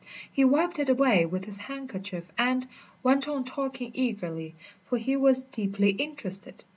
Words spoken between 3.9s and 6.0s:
eagerly, for he was deeply